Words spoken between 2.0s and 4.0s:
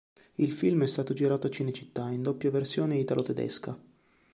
in doppia versione italo-tedesca.